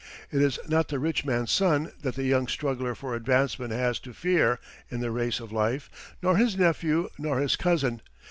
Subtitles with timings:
[0.31, 4.13] It is not the rich man's son that the young struggler for advancement has to
[4.15, 8.01] fear in the race of life, nor his nephew, nor his cousin.